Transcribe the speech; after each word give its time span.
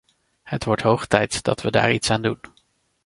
Het 0.43 0.65
wordt 0.65 0.81
hoog 0.81 1.05
tijd 1.07 1.43
dat 1.43 1.61
we 1.61 1.71
daar 1.71 1.93
iets 1.93 2.09
aan 2.09 2.21
doen. 2.21 2.39